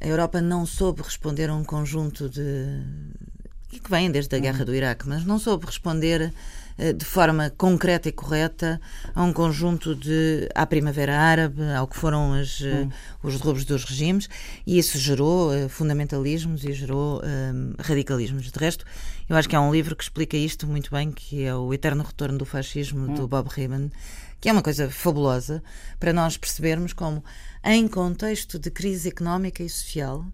[0.00, 2.82] a Europa não soube responder a um conjunto de.
[3.70, 6.32] que vem desde a guerra do Iraque, mas não soube responder
[6.78, 8.78] eh, de forma concreta e correta
[9.14, 12.90] a um conjunto de à Primavera Árabe, ao que foram as, hum.
[13.22, 14.28] os derrubos dos regimes,
[14.66, 18.50] e isso gerou uh, fundamentalismos e gerou uh, radicalismos.
[18.50, 18.84] De resto,
[19.26, 22.04] eu acho que há um livro que explica isto muito bem, que é O Eterno
[22.04, 23.14] Retorno do Fascismo, hum.
[23.14, 23.90] do Bob Riemann,
[24.38, 25.62] que é uma coisa fabulosa
[25.98, 27.24] para nós percebermos como,
[27.68, 30.24] em contexto de crise económica e social,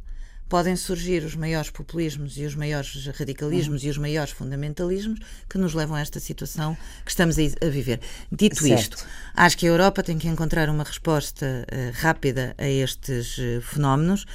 [0.51, 3.89] podem surgir os maiores populismos e os maiores radicalismos uhum.
[3.89, 5.19] e os maiores fundamentalismos
[5.49, 8.01] que nos levam a esta situação que estamos a, viver.
[8.31, 8.99] Dito certo.
[8.99, 13.63] isto, acho que a Europa tem que encontrar uma resposta uh, rápida a estes uh,
[13.63, 14.27] fenómenos.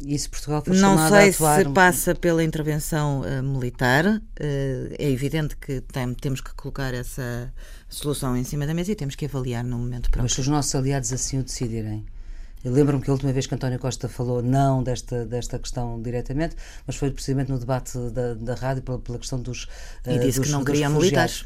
[0.00, 4.06] E se Portugal Não sei se passa pela intervenção uh, militar.
[4.06, 7.52] Uh, é evidente que tem, temos que colocar essa
[7.88, 10.22] solução em cima da mesa e temos que avaliar no momento próprio.
[10.22, 12.06] Mas se os nossos aliados assim o decidirem,
[12.64, 16.96] lembro-me que a última vez que António Costa falou não desta, desta questão diretamente, mas
[16.96, 19.68] foi precisamente no debate da, da rádio pela, pela questão dos.
[20.06, 21.42] E uh, disse dos, que não queria militares.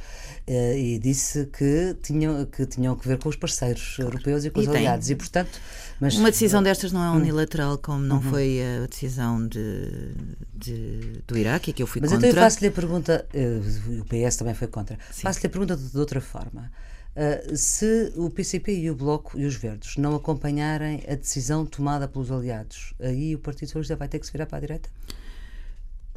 [0.48, 4.10] Uh, e disse que tinham, que tinham que ver com os parceiros claro.
[4.10, 4.78] europeus e com e os tem.
[4.78, 5.10] aliados.
[5.10, 5.60] E, portanto.
[6.00, 7.16] Mas, Uma decisão destas não é hum.
[7.16, 8.22] unilateral, como não uhum.
[8.22, 10.10] foi a decisão de,
[10.52, 12.26] de, do Iraque, que eu fui mas contra.
[12.26, 15.76] Mas então eu faço-lhe a pergunta, uh, o PS também foi contra, faço-lhe a pergunta
[15.76, 16.72] de, de outra forma.
[17.14, 22.08] Uh, se o PCP e o Bloco e os Verdes não acompanharem a decisão tomada
[22.08, 24.88] pelos aliados, aí o Partido Socialista vai ter que se virar para a direita?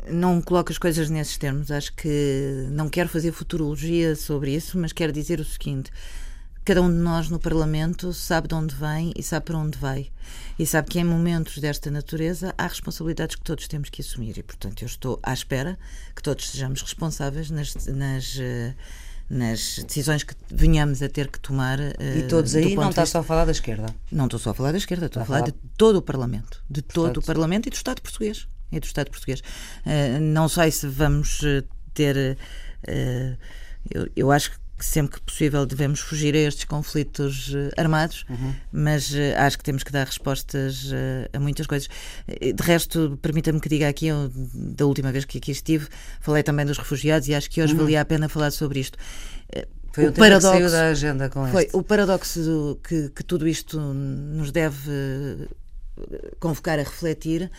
[0.09, 1.69] Não coloco as coisas nesses termos.
[1.69, 5.91] Acho que não quero fazer futurologia sobre isso, mas quero dizer o seguinte:
[6.63, 10.09] cada um de nós no Parlamento sabe de onde vem e sabe para onde vai.
[10.57, 14.37] E sabe que em momentos desta natureza há responsabilidades que todos temos que assumir.
[14.37, 15.77] E, portanto, eu estou à espera
[16.15, 17.75] que todos sejamos responsáveis nas.
[17.87, 18.73] nas uh,
[19.29, 21.79] nas decisões que venhamos a ter que tomar.
[21.79, 23.87] E todos aí não está só a falar da esquerda?
[24.11, 26.63] Não estou só a falar da esquerda, estou a falar, falar de todo o Parlamento.
[26.69, 28.47] De Portanto, todo o Parlamento e do Estado português.
[28.71, 29.39] E do Estado português.
[29.39, 32.37] Uh, não sei se vamos eh, ter.
[33.89, 38.25] Eu, eu acho que que sempre que possível devemos fugir a estes conflitos uh, armados,
[38.29, 38.53] uhum.
[38.71, 41.87] mas uh, acho que temos que dar respostas uh, a muitas coisas.
[42.27, 45.87] De resto, permita-me que diga aqui, eu, da última vez que aqui estive,
[46.19, 47.79] falei também dos refugiados e acho que hoje uhum.
[47.79, 48.97] valia a pena falar sobre isto.
[49.93, 51.77] Foi o, o paradoxo da agenda com foi este.
[51.77, 55.47] o paradoxo que, que tudo isto nos deve
[56.37, 57.49] convocar a refletir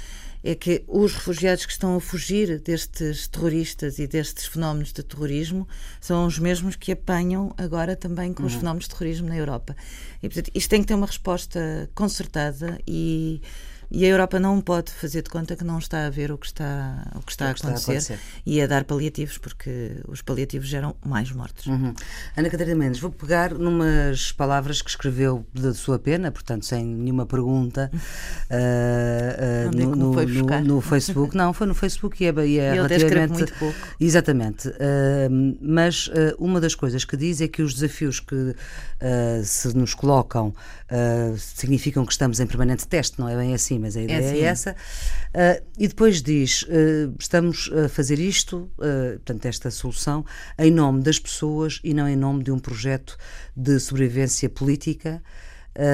[0.47, 5.67] é que os refugiados que estão a fugir destes terroristas e destes fenómenos de terrorismo
[6.01, 8.49] são os mesmos que apanham agora também com uhum.
[8.49, 9.75] os fenómenos de terrorismo na Europa.
[10.23, 13.43] E, portanto, isto tem que ter uma resposta concertada e
[13.91, 16.47] e a Europa não pode fazer de conta que não está a ver o que
[16.47, 19.39] está, o que está, o que a, acontecer, está a, acontecer e a dar paliativos,
[19.39, 21.67] porque os paliativos geram mais mortes.
[21.67, 21.95] Uhum.
[22.37, 27.27] Ana Catarina Mendes, vou pegar numas palavras que escreveu da sua pena, portanto, sem nenhuma
[27.27, 31.37] pergunta, uh, uh, no, no, no, no, Facebook.
[31.37, 33.33] Não, foi no Facebook e é, e é relativamente.
[33.33, 33.79] Muito pouco.
[34.01, 34.69] Exatamente.
[34.69, 38.55] Uh, mas uma das coisas que diz é que os desafios que
[39.45, 40.55] se nos colocam
[41.37, 43.76] significam que estamos em permanente teste, não é bem assim?
[43.79, 44.73] Mas a ideia é, é essa.
[44.73, 50.25] Uh, e depois diz: uh, estamos a fazer isto, uh, portanto, esta solução,
[50.59, 53.17] em nome das pessoas e não em nome de um projeto
[53.57, 55.23] de sobrevivência política.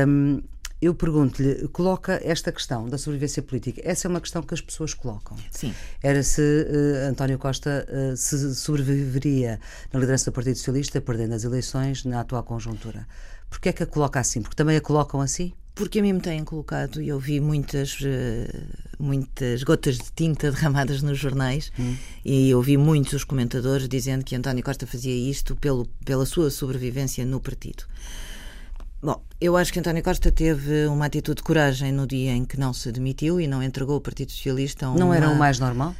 [0.06, 0.42] Um,
[0.82, 4.92] eu pergunto-lhe, coloca esta questão da sobrevivência política, essa é uma questão que as pessoas
[4.92, 5.36] colocam.
[5.52, 5.72] Sim.
[6.02, 9.60] Era se uh, António Costa uh, se sobreviveria
[9.92, 13.06] na liderança do Partido Socialista, perdendo as eleições na atual conjuntura.
[13.48, 14.42] Porquê é que a coloca assim?
[14.42, 15.52] Porque também a colocam assim?
[15.74, 18.66] Porque a mim me têm colocado e eu vi muitas, uh,
[18.98, 21.96] muitas gotas de tinta derramadas nos jornais hum.
[22.24, 27.24] e ouvi muitos os comentadores dizendo que António Costa fazia isto pelo, pela sua sobrevivência
[27.24, 27.84] no partido.
[29.02, 32.60] Bom, eu acho que António Costa teve uma atitude de coragem no dia em que
[32.60, 34.98] não se demitiu e não entregou o Partido Socialista a uma...
[34.98, 35.96] Não era o mais normal?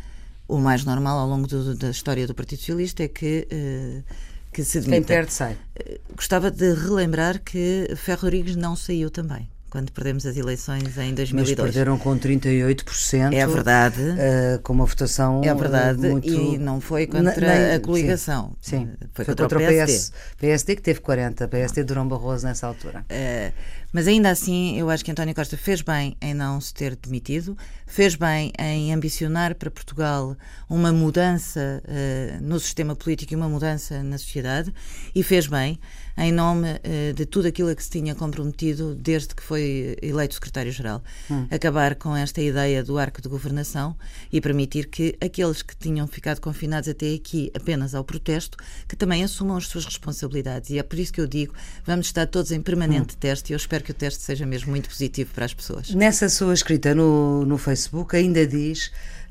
[0.47, 3.49] O mais normal ao longo do, da história do Partido Socialista é que...
[3.51, 4.05] Uh,
[4.53, 4.97] que se demita.
[4.97, 5.55] Quem perde sai.
[5.55, 11.15] Uh, gostava de relembrar que Ferro Rodrigues não saiu também quando perdemos as eleições em
[11.15, 11.33] 2002.
[11.33, 13.33] Mas perderam com 38%.
[13.33, 14.03] É verdade.
[14.03, 15.99] Uh, com uma votação É verdade.
[15.99, 16.29] muito...
[16.29, 17.77] E não foi contra Nem...
[17.77, 18.55] a coligação.
[18.61, 18.89] Sim, sim.
[19.15, 19.97] Foi, foi, contra, contra o PSD.
[19.97, 21.49] PS, PSD que teve 40%.
[21.49, 23.03] PSD Durão Barroso nessa altura.
[23.11, 23.53] Uh,
[23.93, 27.57] mas ainda assim, eu acho que António Costa fez bem em não se ter demitido,
[27.87, 30.35] fez bem em ambicionar para Portugal
[30.69, 34.73] uma mudança uh, no sistema político e uma mudança na sociedade,
[35.15, 35.79] e fez bem
[36.17, 40.35] em nome uh, de tudo aquilo a que se tinha comprometido desde que foi eleito
[40.35, 41.03] secretário-geral.
[41.31, 41.47] Hum.
[41.51, 43.97] Acabar com esta ideia do arco de governação
[44.33, 48.57] e permitir que aqueles que tinham ficado confinados até aqui apenas ao protesto,
[48.89, 50.71] que também assumam as suas responsabilidades.
[50.71, 53.19] E é por isso que eu digo, vamos estar todos em permanente hum.
[53.21, 55.95] teste e eu espero que o teste seja mesmo muito positivo para as pessoas.
[55.95, 58.91] Nessa sua escrita no, no Facebook ainda diz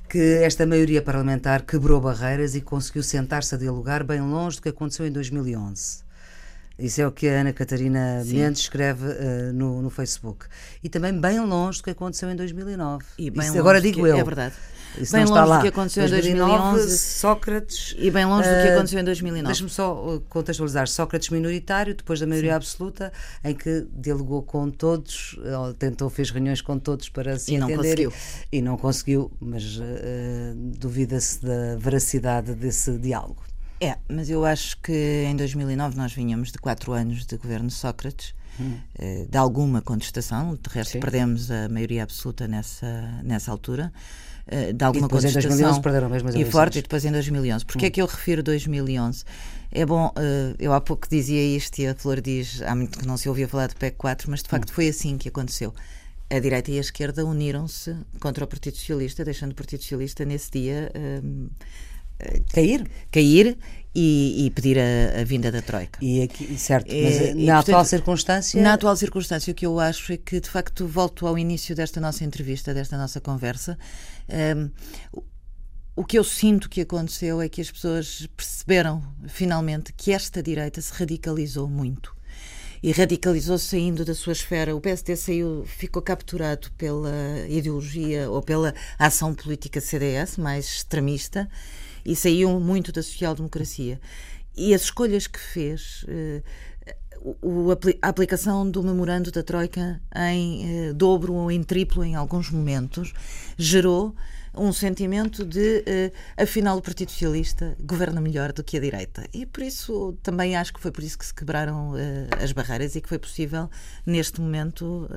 [0.09, 4.69] que esta maioria parlamentar quebrou barreiras e conseguiu sentar-se a dialogar bem longe do que
[4.69, 6.03] aconteceu em 2011.
[6.81, 8.37] Isso é o que a Ana Catarina Sim.
[8.37, 10.45] Mendes escreve uh, no, no Facebook.
[10.83, 13.05] E também bem longe do que aconteceu em 2009.
[13.19, 14.17] E bem Isso, agora digo eu.
[14.17, 14.55] É verdade.
[14.99, 16.97] Isso bem longe do que aconteceu 2009, em 2011.
[16.97, 17.95] Sócrates.
[17.97, 19.45] E bem longe uh, do que eh, aconteceu em 2009.
[19.45, 20.87] Deixa-me só eh, contextualizar.
[20.87, 22.55] Sócrates minoritário, depois da maioria Sim.
[22.55, 23.13] absoluta,
[23.43, 25.39] em que dialogou com todos,
[25.77, 27.75] tentou, fez reuniões com todos para se e entender.
[27.75, 28.13] Não conseguiu.
[28.51, 29.81] E, e não conseguiu, mas uh,
[30.55, 33.50] duvida-se da veracidade desse diálogo.
[33.81, 38.35] É, mas eu acho que em 2009 nós vinhamos de quatro anos de governo Sócrates,
[38.59, 38.77] hum.
[38.99, 40.99] Eh, de alguma contestação, de resto Sim.
[40.99, 43.91] perdemos a maioria absoluta nessa, nessa altura.
[44.45, 47.03] Eh, de alguma e depois contestação em 2011 perderam mesmo as e forte e depois
[47.05, 47.65] em 2011.
[47.65, 47.87] Porquê hum.
[47.87, 49.23] é que eu refiro 2011?
[49.71, 53.07] É bom, eh, eu há pouco dizia isto e a Flor diz, há muito que
[53.07, 54.73] não se ouvia falar do PEC 4, mas de facto hum.
[54.73, 55.73] foi assim que aconteceu.
[56.29, 60.51] A direita e a esquerda uniram-se contra o Partido Socialista, deixando o Partido Socialista nesse
[60.51, 60.91] dia
[62.53, 63.57] cair, cair
[63.93, 65.99] e, e pedir a, a, vinda da Troika.
[66.01, 68.61] E aqui, certo, mas e, na e, atual portanto, circunstância.
[68.61, 71.99] Na atual circunstância, o que eu acho é que, de facto, volto ao início desta
[71.99, 73.77] nossa entrevista, desta nossa conversa.
[74.29, 74.69] Um,
[75.93, 80.79] o que eu sinto que aconteceu é que as pessoas perceberam finalmente que esta direita
[80.79, 82.15] se radicalizou muito
[82.81, 84.75] e radicalizou-se saindo da sua esfera.
[84.75, 87.11] O PSD saiu, ficou capturado pela
[87.47, 91.47] ideologia ou pela ação política CDS, mais extremista,
[92.05, 93.99] e saiu muito da social-democracia.
[94.55, 96.41] E as escolhas que fez, eh,
[98.01, 103.13] a aplicação do memorando da Troika em eh, dobro ou em triplo em alguns momentos,
[103.57, 104.15] gerou
[104.53, 109.25] um sentimento de, uh, afinal, o Partido Socialista governa melhor do que a direita.
[109.33, 111.93] E por isso, também acho que foi por isso que se quebraram
[112.37, 113.69] as barreiras e que foi possível,
[114.05, 115.07] neste momento,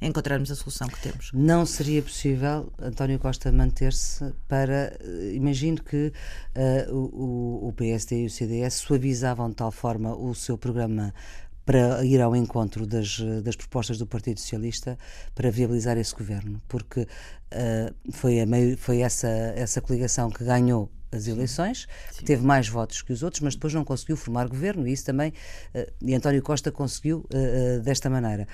[0.00, 1.30] encontrarmos a solução que temos.
[1.32, 4.96] Não seria possível António Costa manter-se para.
[5.00, 6.12] Eh, imagino que
[6.88, 11.12] uh, o, o PSD e o CDS suavizavam de tal forma o seu programa
[11.64, 14.96] para ir ao encontro das, das propostas do Partido Socialista
[15.34, 21.26] para viabilizar esse governo, porque uh, foi, meio, foi essa, essa coligação que ganhou as
[21.26, 22.24] eleições, Sim.
[22.24, 25.32] teve mais votos que os outros, mas depois não conseguiu formar governo e isso também,
[25.74, 28.46] uh, e António Costa conseguiu uh, uh, desta maneira,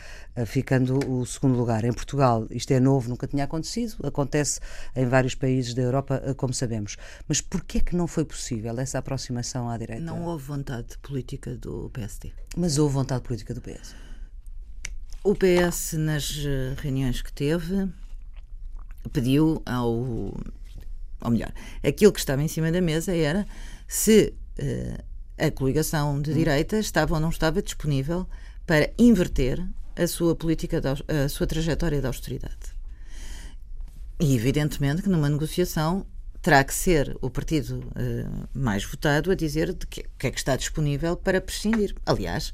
[0.46, 1.84] ficando o segundo lugar.
[1.84, 4.60] Em Portugal isto é novo, nunca tinha acontecido, acontece
[4.94, 6.96] em vários países da Europa, como sabemos.
[7.28, 10.02] Mas porquê que não foi possível essa aproximação à direita?
[10.02, 12.32] Não houve vontade política do PSD.
[12.56, 13.94] Mas houve vontade política do PS?
[15.22, 16.44] O PS, nas
[16.76, 17.88] reuniões que teve,
[19.12, 20.34] pediu ao
[21.20, 23.46] ou melhor, aquilo que estava em cima da mesa era
[23.86, 25.04] se uh,
[25.38, 26.34] a coligação de hum.
[26.34, 28.26] direita estava ou não estava disponível
[28.66, 29.64] para inverter
[29.96, 32.74] a sua política, de, a sua trajetória de austeridade.
[34.20, 36.06] E evidentemente que numa negociação
[36.40, 40.38] terá que ser o partido uh, mais votado a dizer de que, que é que
[40.38, 41.94] está disponível para prescindir.
[42.04, 42.52] Aliás,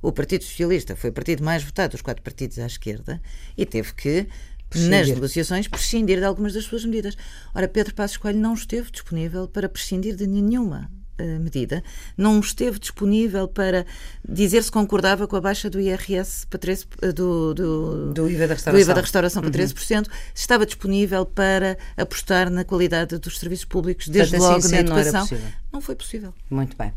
[0.00, 3.20] o Partido Socialista foi o partido mais votado dos quatro partidos à esquerda
[3.56, 4.28] e teve que
[4.72, 4.98] prescindir.
[4.98, 7.16] nas negociações, prescindir de algumas das suas medidas.
[7.54, 11.82] Ora, Pedro Passos Coelho não esteve disponível para prescindir de nenhuma medida,
[12.16, 13.84] não esteve disponível para
[14.26, 18.48] dizer se concordava com a baixa do IRS para 13, uh, do, do, do, IVA
[18.48, 20.12] da restauração, do IVA da restauração para 13%, uhum.
[20.34, 25.28] estava disponível para apostar na qualidade dos serviços públicos, desde Portanto, assim, logo na educação.
[25.30, 26.34] Não, não foi possível.
[26.50, 26.92] Muito bem.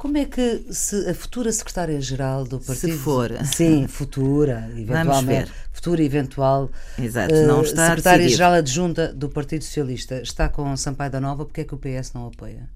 [0.00, 2.92] Como é que se a futura secretária-geral do partido.
[2.92, 3.30] Se for.
[3.44, 5.52] Sim, futura, eventualmente.
[5.74, 6.70] Futura eventual.
[6.98, 11.60] Exato, uh, não está Secretária-geral adjunta do Partido Socialista está com Sampaio da Nova, porque
[11.60, 12.66] é que o PS não apoia?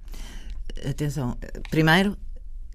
[0.88, 1.37] Atenção,
[1.70, 2.16] primeiro,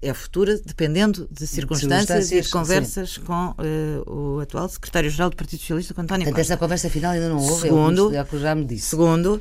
[0.02, 3.20] é futura, dependendo de circunstâncias, circunstâncias e de conversas sim.
[3.22, 6.54] com uh, o atual secretário-geral do Partido Socialista, com António Portanto, Costa.
[6.54, 8.86] essa conversa final ainda não houve, segundo, é o que já me disse.
[8.86, 9.40] Segundo, um,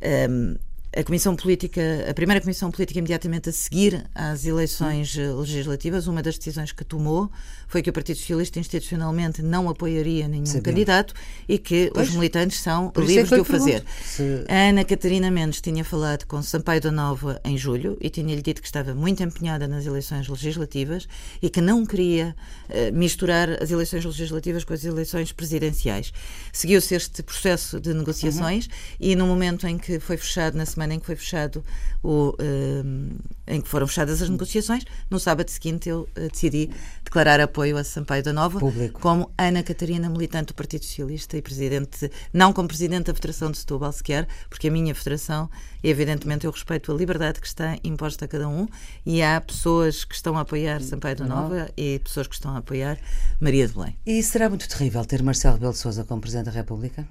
[0.00, 0.56] ehm,
[0.96, 5.40] a Comissão Política, a primeira Comissão Política imediatamente a seguir às eleições hum.
[5.40, 7.30] legislativas, uma das decisões que tomou
[7.68, 10.62] foi que o Partido Socialista institucionalmente não apoiaria nenhum Sabia.
[10.62, 11.12] candidato
[11.46, 13.84] e que pois, os militantes são é livres de o fazer.
[14.02, 14.44] Se...
[14.48, 18.62] A Ana Catarina Mendes tinha falado com Sampaio da Nova em julho e tinha-lhe dito
[18.62, 21.06] que estava muito empenhada nas eleições legislativas
[21.42, 22.34] e que não queria
[22.70, 26.10] uh, misturar as eleições legislativas com as eleições presidenciais.
[26.52, 28.72] Seguiu-se este processo de negociações uhum.
[28.98, 31.64] e no momento em que foi fechado, na semana em que foi fechado
[32.02, 33.16] o, uh,
[33.46, 36.70] em que foram fechadas as negociações, no sábado seguinte eu uh, decidi
[37.04, 39.00] declarar apoio a Sampaio da Nova Público.
[39.00, 43.58] como Ana Catarina, militante do Partido Socialista e presidente, não como presidente da Federação de
[43.58, 45.50] Setúbal sequer, porque a minha federação,
[45.82, 48.66] evidentemente, eu respeito a liberdade que está imposta a cada um
[49.04, 52.58] e há pessoas que estão a apoiar Sampaio da Nova e pessoas que estão a
[52.58, 52.98] apoiar
[53.40, 53.96] Maria de Belém.
[54.06, 57.06] E será muito terrível ter Marcelo Rebelo de Sousa como Presidente da República?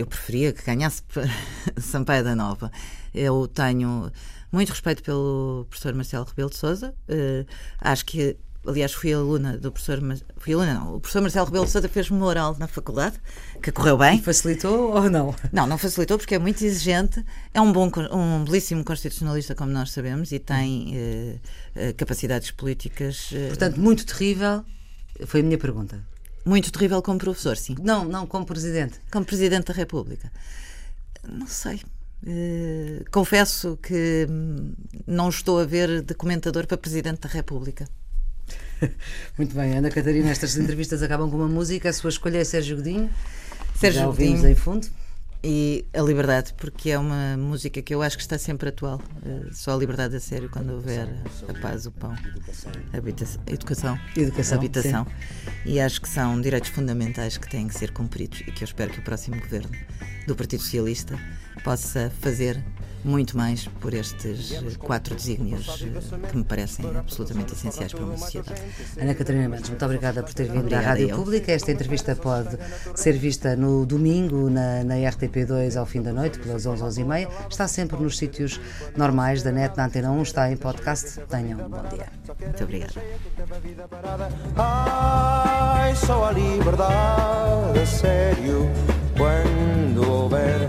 [0.00, 1.02] Eu preferia que ganhasse
[1.78, 2.72] Sampaio da Nova.
[3.14, 4.10] Eu tenho
[4.50, 6.94] muito respeito pelo professor Marcelo Rebelo de Sousa.
[7.06, 7.46] Uh,
[7.78, 8.34] acho que
[8.66, 10.00] aliás, fui aluna do professor.
[10.38, 10.96] Fui aluna, não.
[10.96, 13.20] O professor Marcelo Rebelo de Sousa fez-me oral na faculdade,
[13.62, 14.18] que correu bem.
[14.18, 15.34] E facilitou ou não?
[15.52, 17.22] Não, não facilitou porque é muito exigente.
[17.52, 21.36] É um bom, um belíssimo constitucionalista, como nós sabemos, e tem eh,
[21.74, 23.30] eh, capacidades políticas.
[23.34, 24.64] Eh, Portanto, muito terrível.
[25.26, 26.00] Foi a minha pergunta.
[26.44, 27.76] Muito terrível como professor, sim.
[27.82, 28.98] Não, não, como presidente.
[29.10, 30.32] Como presidente da República.
[31.28, 31.80] Não sei.
[32.22, 34.72] Uh, confesso que hum,
[35.06, 37.88] não estou a ver de comentador para Presidente da República.
[39.38, 41.88] Muito bem, Ana Catarina, estas entrevistas acabam com uma música.
[41.88, 43.10] A sua escolha é Sérgio Godinho.
[43.78, 44.52] Sérgio Já ouvimos Godinho.
[44.52, 44.88] em fundo.
[45.42, 49.00] E a liberdade, porque é uma música que eu acho que está sempre atual.
[49.24, 51.08] Eh, só a liberdade a sério quando houver
[51.48, 52.14] a paz, o pão,
[52.92, 55.06] a habitação, educação, educação habitação.
[55.06, 55.12] Sim.
[55.64, 58.92] E acho que são direitos fundamentais que têm que ser cumpridos e que eu espero
[58.92, 59.70] que o próximo governo
[60.26, 61.18] do Partido Socialista
[61.64, 62.62] possa fazer
[63.04, 65.84] muito mais por estes quatro desígnios
[66.30, 68.60] que me parecem absolutamente essenciais para uma sociedade.
[69.00, 71.16] Ana Catarina Mendes, muito obrigada por ter vindo obrigada à Rádio eu.
[71.16, 71.52] Pública.
[71.52, 72.58] Esta entrevista pode
[72.94, 77.04] ser vista no domingo na, na RTP2 ao fim da noite, pelas 11, 11 e
[77.04, 77.28] meia.
[77.48, 78.60] Está sempre nos sítios
[78.96, 81.20] normais da net, na Antena 1, está em podcast.
[81.28, 82.06] Tenham um bom dia.
[82.40, 82.92] Muito obrigada.
[84.56, 88.70] Ai, só a liberdade, sério,
[89.16, 90.68] quando houver